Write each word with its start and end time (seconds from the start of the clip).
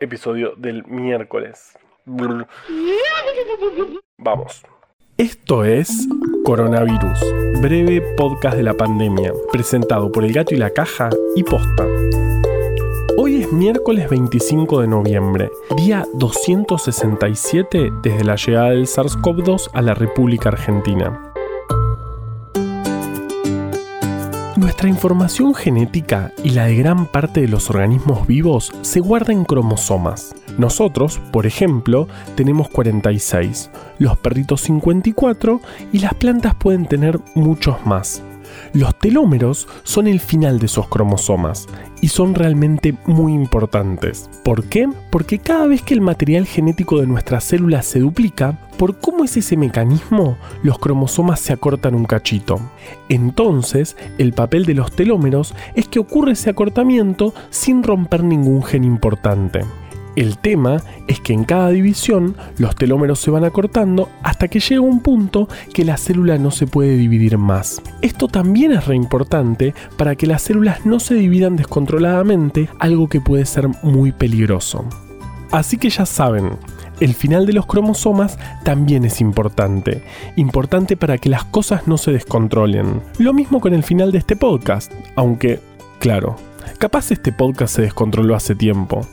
episodio 0.00 0.54
del 0.56 0.84
miércoles. 0.86 1.78
Vamos. 4.18 4.62
Esto 5.16 5.64
es 5.64 6.08
Coronavirus, 6.44 7.20
breve 7.60 8.00
podcast 8.16 8.56
de 8.56 8.62
la 8.62 8.74
pandemia, 8.74 9.32
presentado 9.52 10.10
por 10.10 10.24
El 10.24 10.32
Gato 10.32 10.54
y 10.54 10.58
la 10.58 10.70
Caja 10.70 11.10
y 11.36 11.42
Posta. 11.42 11.86
Hoy 13.18 13.42
es 13.42 13.52
miércoles 13.52 14.08
25 14.08 14.80
de 14.80 14.88
noviembre, 14.88 15.50
día 15.76 16.06
267 16.14 17.90
desde 18.02 18.24
la 18.24 18.36
llegada 18.36 18.70
del 18.70 18.86
SARS-CoV-2 18.86 19.70
a 19.74 19.82
la 19.82 19.92
República 19.92 20.48
Argentina. 20.48 21.29
Nuestra 24.60 24.90
información 24.90 25.54
genética 25.54 26.32
y 26.44 26.50
la 26.50 26.66
de 26.66 26.76
gran 26.76 27.06
parte 27.06 27.40
de 27.40 27.48
los 27.48 27.70
organismos 27.70 28.26
vivos 28.26 28.70
se 28.82 29.00
guarda 29.00 29.32
en 29.32 29.46
cromosomas. 29.46 30.34
Nosotros, 30.58 31.18
por 31.32 31.46
ejemplo, 31.46 32.08
tenemos 32.34 32.68
46, 32.68 33.70
los 33.98 34.18
perritos 34.18 34.60
54 34.60 35.62
y 35.94 36.00
las 36.00 36.12
plantas 36.12 36.54
pueden 36.56 36.84
tener 36.84 37.18
muchos 37.34 37.86
más. 37.86 38.22
Los 38.72 38.98
telómeros 38.98 39.68
son 39.82 40.06
el 40.06 40.20
final 40.20 40.58
de 40.58 40.66
esos 40.66 40.88
cromosomas 40.88 41.66
y 42.00 42.08
son 42.08 42.34
realmente 42.34 42.94
muy 43.06 43.32
importantes. 43.32 44.30
¿Por 44.44 44.64
qué? 44.64 44.88
Porque 45.10 45.38
cada 45.38 45.66
vez 45.66 45.82
que 45.82 45.94
el 45.94 46.00
material 46.00 46.46
genético 46.46 47.00
de 47.00 47.06
nuestras 47.06 47.44
células 47.44 47.86
se 47.86 48.00
duplica, 48.00 48.58
por 48.78 48.98
cómo 48.98 49.24
es 49.24 49.36
ese 49.36 49.56
mecanismo, 49.56 50.38
los 50.62 50.78
cromosomas 50.78 51.40
se 51.40 51.52
acortan 51.52 51.94
un 51.94 52.06
cachito. 52.06 52.60
Entonces, 53.08 53.96
el 54.18 54.32
papel 54.32 54.64
de 54.64 54.74
los 54.74 54.92
telómeros 54.92 55.54
es 55.74 55.88
que 55.88 55.98
ocurre 55.98 56.32
ese 56.32 56.50
acortamiento 56.50 57.34
sin 57.50 57.82
romper 57.82 58.24
ningún 58.24 58.62
gen 58.62 58.84
importante. 58.84 59.60
El 60.16 60.38
tema 60.38 60.82
es 61.06 61.20
que 61.20 61.32
en 61.32 61.44
cada 61.44 61.68
división 61.68 62.36
los 62.58 62.74
telómeros 62.74 63.20
se 63.20 63.30
van 63.30 63.44
acortando 63.44 64.08
hasta 64.22 64.48
que 64.48 64.60
llega 64.60 64.80
un 64.80 65.00
punto 65.00 65.48
que 65.72 65.84
la 65.84 65.96
célula 65.96 66.36
no 66.38 66.50
se 66.50 66.66
puede 66.66 66.96
dividir 66.96 67.38
más. 67.38 67.80
Esto 68.02 68.26
también 68.28 68.72
es 68.72 68.86
re 68.86 68.96
importante 68.96 69.74
para 69.96 70.16
que 70.16 70.26
las 70.26 70.42
células 70.42 70.84
no 70.84 71.00
se 71.00 71.14
dividan 71.14 71.56
descontroladamente, 71.56 72.68
algo 72.78 73.08
que 73.08 73.20
puede 73.20 73.46
ser 73.46 73.68
muy 73.82 74.12
peligroso. 74.12 74.84
Así 75.52 75.78
que 75.78 75.90
ya 75.90 76.06
saben, 76.06 76.50
el 77.00 77.14
final 77.14 77.46
de 77.46 77.52
los 77.52 77.66
cromosomas 77.66 78.38
también 78.64 79.04
es 79.04 79.20
importante. 79.20 80.02
Importante 80.36 80.96
para 80.96 81.18
que 81.18 81.28
las 81.28 81.44
cosas 81.44 81.86
no 81.88 81.98
se 81.98 82.12
descontrolen. 82.12 83.00
Lo 83.18 83.32
mismo 83.32 83.60
con 83.60 83.74
el 83.74 83.82
final 83.82 84.12
de 84.12 84.18
este 84.18 84.36
podcast, 84.36 84.92
aunque, 85.16 85.60
claro, 85.98 86.36
capaz 86.78 87.10
este 87.10 87.32
podcast 87.32 87.76
se 87.76 87.82
descontroló 87.82 88.34
hace 88.34 88.54
tiempo. 88.54 89.06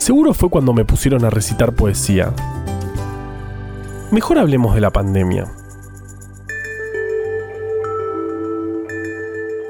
Seguro 0.00 0.32
fue 0.32 0.48
cuando 0.48 0.72
me 0.72 0.86
pusieron 0.86 1.26
a 1.26 1.30
recitar 1.30 1.74
poesía. 1.74 2.32
Mejor 4.10 4.38
hablemos 4.38 4.74
de 4.74 4.80
la 4.80 4.90
pandemia. 4.90 5.52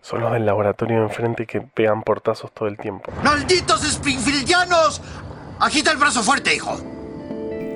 Son 0.00 0.20
los 0.20 0.32
del 0.32 0.46
laboratorio 0.46 0.98
de 0.98 1.04
enfrente 1.06 1.44
que 1.44 1.60
pegan 1.60 2.04
portazos 2.04 2.52
todo 2.52 2.68
el 2.68 2.78
tiempo. 2.78 3.10
¡Malditos 3.24 3.82
Springfieldianos! 3.82 5.02
Agita 5.58 5.90
el 5.90 5.96
brazo 5.96 6.22
fuerte, 6.22 6.54
hijo 6.54 6.97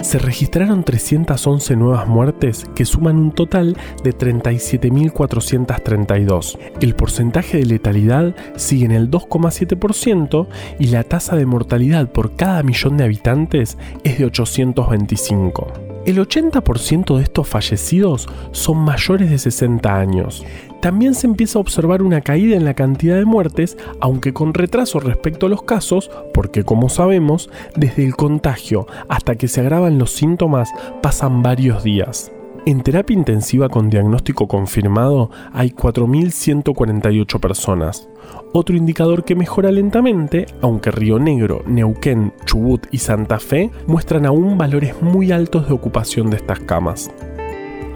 se 0.03 0.19
registraron 0.19 0.85
311 0.85 1.77
nuevas 1.77 2.07
muertes 2.09 2.67
que 2.75 2.85
suman 2.85 3.17
un 3.17 3.33
total 3.33 3.79
de 4.05 4.15
37.432. 4.17 6.59
El 6.81 6.95
porcentaje 6.95 7.57
de 7.59 7.67
letalidad 7.67 8.37
sigue 8.57 8.85
en 8.85 8.93
el 8.93 9.11
2,7% 9.11 10.47
y 10.79 10.87
la 10.89 11.05
tasa 11.05 11.37
de 11.37 11.47
mortalidad 11.47 12.11
por 12.11 12.37
cada 12.37 12.63
millón 12.63 12.97
de 12.97 13.05
habitantes 13.05 13.79
es 14.05 14.19
de 14.19 14.25
825. 14.27 15.92
El 16.05 16.19
80% 16.19 17.17
de 17.17 17.23
estos 17.23 17.47
fallecidos 17.47 18.29
son 18.51 18.79
mayores 18.79 19.31
de 19.31 19.39
60 19.39 19.97
años. 19.97 20.45
También 20.81 21.15
se 21.15 21.29
empieza 21.29 21.59
a 21.59 21.63
observar 21.63 22.03
una 22.03 22.21
caída 22.23 22.57
en 22.57 22.65
la 22.65 22.75
cantidad 22.75 23.17
de 23.17 23.25
muertes, 23.25 23.79
aunque 24.01 24.33
con 24.33 24.53
retraso 24.53 24.99
respecto 24.99 25.47
a 25.47 25.49
los 25.49 25.63
casos, 25.63 26.11
porque 26.35 26.65
como 26.65 26.89
sabemos, 26.89 27.51
desde 27.77 28.05
el 28.05 28.17
contagio 28.17 28.89
hasta 29.09 29.37
que 29.37 29.47
se 29.47 29.61
agravan 29.61 29.99
los 29.99 30.11
síntomas 30.11 30.71
pasan 31.03 31.41
varios 31.41 31.85
días. 31.85 32.33
En 32.65 32.81
terapia 32.83 33.17
intensiva 33.17 33.69
con 33.69 33.91
diagnóstico 33.91 34.47
confirmado 34.47 35.31
hay 35.53 35.71
4.148 35.71 37.41
personas. 37.41 38.09
Otro 38.53 38.77
indicador 38.77 39.25
que 39.25 39.35
mejora 39.35 39.73
lentamente, 39.73 40.47
aunque 40.61 40.93
Río 40.93 41.19
Negro, 41.19 41.65
Neuquén, 41.67 42.33
Chubut 42.45 42.87
y 42.93 42.99
Santa 42.99 43.41
Fe 43.41 43.73
muestran 43.89 44.27
aún 44.27 44.59
valores 44.59 45.03
muy 45.03 45.33
altos 45.33 45.67
de 45.67 45.75
ocupación 45.75 46.31
de 46.31 46.37
estas 46.37 46.61
camas. 46.61 47.11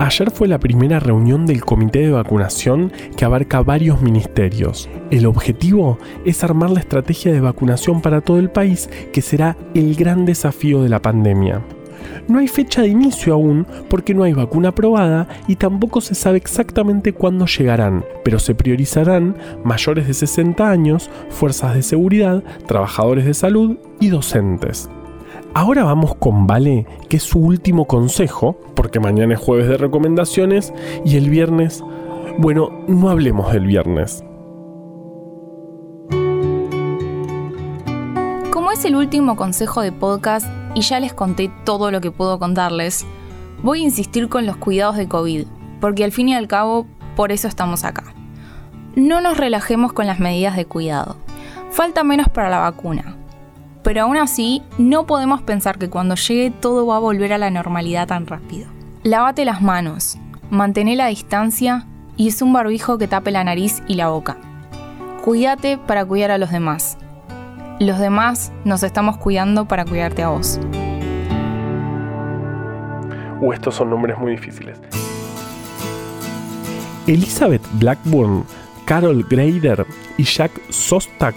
Ayer 0.01 0.33
fue 0.33 0.49
la 0.49 0.59
primera 0.59 0.99
reunión 0.99 1.47
del 1.47 1.65
comité 1.65 2.01
de 2.01 2.11
vacunación 2.11 2.91
que 3.17 3.25
abarca 3.25 3.63
varios 3.63 4.03
ministerios. 4.03 4.91
El 5.13 5.27
objetivo 5.27 5.97
es 6.25 6.43
armar 6.43 6.71
la 6.71 6.81
estrategia 6.81 7.33
de 7.33 7.41
vacunación 7.41 8.03
para 8.03 8.21
todo 8.21 8.41
el 8.41 8.51
país, 8.51 8.91
que 9.13 9.23
será 9.23 9.57
el 9.75 9.95
gran 9.95 10.27
desafío 10.27 10.83
de 10.83 10.89
la 10.89 11.01
pandemia. 11.01 11.63
No 12.29 12.39
hay 12.39 12.49
fecha 12.49 12.83
de 12.83 12.89
inicio 12.89 13.35
aún 13.35 13.67
porque 13.89 14.15
no 14.15 14.25
hay 14.25 14.33
vacuna 14.33 14.71
aprobada 14.71 15.29
y 15.47 15.57
tampoco 15.57 16.01
se 16.01 16.15
sabe 16.15 16.39
exactamente 16.39 17.13
cuándo 17.13 17.47
llegarán, 17.47 18.05
pero 18.25 18.39
se 18.39 18.55
priorizarán 18.55 19.37
mayores 19.65 20.07
de 20.07 20.15
60 20.15 20.69
años, 20.69 21.11
fuerzas 21.31 21.75
de 21.75 21.83
seguridad, 21.83 22.43
trabajadores 22.67 23.25
de 23.25 23.35
salud 23.35 23.77
y 24.01 24.09
docentes. 24.09 24.89
Ahora 25.55 25.85
vamos 25.85 26.15
con 26.17 26.47
Vale, 26.47 26.87
que 27.09 27.17
es 27.17 27.23
su 27.23 27.39
último 27.39 27.87
consejo, 27.87 28.61
porque 28.75 29.01
mañana 29.01 29.35
es 29.35 29.41
jueves 29.41 29.69
de 29.69 29.79
recomendaciones 29.79 30.75
y 31.05 31.17
el 31.17 31.31
viernes... 31.31 31.83
Bueno, 32.39 32.85
no 32.87 33.09
hablemos 33.09 33.51
del 33.51 33.67
viernes. 33.67 34.23
Como 38.51 38.71
es 38.71 38.85
el 38.85 38.97
último 38.97 39.37
consejo 39.37 39.81
de 39.81 39.93
podcast, 39.93 40.47
y 40.77 40.83
ya 40.83 41.01
les 41.01 41.15
conté 41.15 41.51
todo 41.65 41.91
lo 41.91 42.03
que 42.03 42.11
puedo 42.11 42.39
contarles, 42.39 43.07
voy 43.63 43.81
a 43.81 43.85
insistir 43.85 44.29
con 44.29 44.45
los 44.45 44.59
cuidados 44.59 44.99
de 44.99 45.09
COVID, 45.09 45.47
porque 45.81 46.05
al 46.05 46.13
fin 46.13 46.29
y 46.29 46.35
al 46.35 46.49
cabo, 46.49 46.87
por 47.17 47.33
eso 47.33 47.49
estamos 47.49 47.83
acá. 47.83 48.05
No 48.95 49.23
nos 49.23 49.39
relajemos 49.39 49.95
con 49.95 50.07
las 50.07 50.21
medidas 50.21 50.55
de 50.55 50.67
cuidado. 50.67 51.17
Falta 51.71 52.05
menos 52.05 52.29
para 52.29 52.51
la 52.51 52.59
vacuna. 52.59 53.17
Pero 53.83 54.03
aún 54.03 54.19
así, 54.19 54.63
no 54.77 55.07
podemos 55.07 55.41
pensar 55.41 55.79
que 55.79 55.89
cuando 55.89 56.15
llegue 56.15 56.51
todo 56.51 56.87
va 56.87 56.97
a 56.97 57.01
volver 57.01 57.33
a 57.33 57.39
la 57.39 57.49
normalidad 57.49 58.09
tan 58.09 58.27
rápido. 58.27 58.69
Lávate 59.03 59.47
las 59.47 59.63
manos, 59.63 60.19
mantén 60.51 60.95
la 60.95 61.07
distancia 61.07 61.87
y 62.19 62.29
es 62.29 62.43
un 62.43 62.53
barbijo 62.53 62.99
que 62.99 63.09
tape 63.09 63.31
la 63.31 63.45
nariz 63.45 63.83
y 63.89 63.95
la 63.95 64.09
boca. 64.09 64.37
Cuídate 65.25 65.79
para 65.79 66.05
cuidar 66.05 66.33
a 66.33 66.39
los 66.39 66.51
demás. 66.51 66.99
Los 67.79 67.99
demás 67.99 68.53
nos 68.65 68.83
estamos 68.83 69.19
cuidando 69.19 69.67
para 69.67 69.85
cuidarte 69.85 70.23
a 70.23 70.29
vos. 70.29 70.59
Uh, 73.41 73.53
estos 73.53 73.75
son 73.75 73.91
nombres 73.91 74.17
muy 74.19 74.33
difíciles. 74.33 74.81
Elizabeth 77.07 77.63
Blackburn, 77.75 78.45
Carol 78.87 79.27
Grader 79.29 79.87
y 80.17 80.25
Jack 80.25 80.53
Sostak 80.71 81.37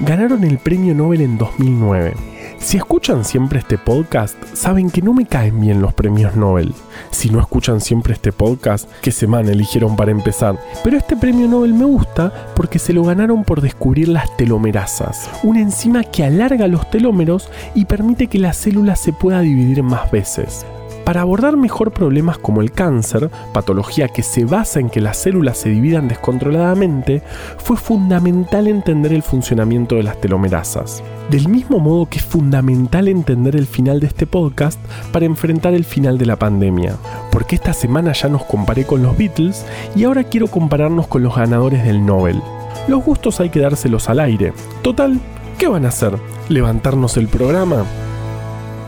ganaron 0.00 0.42
el 0.42 0.58
premio 0.58 0.92
Nobel 0.92 1.20
en 1.20 1.38
2009. 1.38 2.14
Si 2.58 2.76
escuchan 2.76 3.24
siempre 3.24 3.60
este 3.60 3.78
podcast, 3.78 4.36
saben 4.54 4.90
que 4.90 5.02
no 5.02 5.12
me 5.12 5.26
caen 5.26 5.60
bien 5.60 5.80
los 5.80 5.94
premios 5.94 6.34
Nobel. 6.34 6.74
Si 7.10 7.30
no 7.30 7.38
escuchan 7.38 7.80
siempre 7.80 8.14
este 8.14 8.32
podcast, 8.32 8.90
¿qué 9.02 9.12
semana 9.12 9.52
eligieron 9.52 9.94
para 9.94 10.10
empezar? 10.10 10.58
Pero 10.82 10.96
este 10.96 11.16
premio 11.16 11.46
Nobel 11.46 11.74
me 11.74 11.84
gusta 11.84 12.32
porque 12.56 12.78
se 12.78 12.92
lo 12.92 13.04
ganaron 13.04 13.44
por 13.44 13.60
descubrir 13.60 14.08
las 14.08 14.36
telomerasas, 14.36 15.30
una 15.42 15.60
enzima 15.60 16.02
que 16.02 16.24
alarga 16.24 16.66
los 16.66 16.90
telómeros 16.90 17.50
y 17.74 17.84
permite 17.84 18.26
que 18.26 18.38
la 18.38 18.52
célula 18.52 18.96
se 18.96 19.12
pueda 19.12 19.40
dividir 19.40 19.82
más 19.82 20.10
veces. 20.10 20.66
Para 21.06 21.20
abordar 21.20 21.56
mejor 21.56 21.92
problemas 21.92 22.36
como 22.36 22.62
el 22.62 22.72
cáncer, 22.72 23.30
patología 23.52 24.08
que 24.08 24.24
se 24.24 24.44
basa 24.44 24.80
en 24.80 24.90
que 24.90 25.00
las 25.00 25.18
células 25.18 25.56
se 25.56 25.68
dividan 25.68 26.08
descontroladamente, 26.08 27.22
fue 27.58 27.76
fundamental 27.76 28.66
entender 28.66 29.12
el 29.12 29.22
funcionamiento 29.22 29.94
de 29.94 30.02
las 30.02 30.20
telomerasas. 30.20 31.04
Del 31.30 31.46
mismo 31.46 31.78
modo 31.78 32.06
que 32.06 32.18
es 32.18 32.24
fundamental 32.24 33.06
entender 33.06 33.54
el 33.54 33.68
final 33.68 34.00
de 34.00 34.08
este 34.08 34.26
podcast 34.26 34.80
para 35.12 35.26
enfrentar 35.26 35.74
el 35.74 35.84
final 35.84 36.18
de 36.18 36.26
la 36.26 36.40
pandemia. 36.40 36.96
Porque 37.30 37.54
esta 37.54 37.72
semana 37.72 38.10
ya 38.10 38.28
nos 38.28 38.44
comparé 38.44 38.82
con 38.82 39.04
los 39.04 39.16
Beatles 39.16 39.64
y 39.94 40.02
ahora 40.02 40.24
quiero 40.24 40.48
compararnos 40.48 41.06
con 41.06 41.22
los 41.22 41.36
ganadores 41.36 41.84
del 41.84 42.04
Nobel. 42.04 42.42
Los 42.88 43.04
gustos 43.04 43.38
hay 43.38 43.50
que 43.50 43.60
dárselos 43.60 44.08
al 44.08 44.18
aire. 44.18 44.52
Total, 44.82 45.20
¿qué 45.56 45.68
van 45.68 45.84
a 45.84 45.90
hacer? 45.90 46.18
¿Levantarnos 46.48 47.16
el 47.16 47.28
programa? 47.28 47.84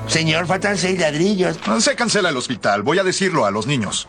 Señor, 0.08 0.46
faltan 0.46 0.76
seis 0.76 0.98
ladrillos. 0.98 1.58
Se 1.78 1.94
cancela 1.94 2.30
el 2.30 2.36
hospital, 2.36 2.82
voy 2.82 2.98
a 2.98 3.04
decirlo 3.04 3.44
a 3.44 3.50
los 3.50 3.66
niños. 3.66 4.08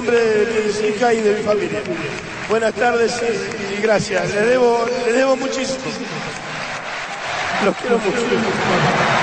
Nombre 0.00 0.18
de 0.18 0.62
mis 0.62 0.80
hijas 0.82 1.12
y 1.12 1.20
de 1.20 1.34
mi 1.34 1.42
familia. 1.42 1.82
Buenas 2.48 2.72
tardes 2.72 3.20
y, 3.78 3.82
gracias. 3.82 4.34
Les 4.34 4.46
debo, 4.46 4.86
les 5.04 5.14
debo 5.14 5.36
muchísimo. 5.36 5.84
Los 7.66 7.76
quiero 7.76 7.98
mucho. 7.98 9.19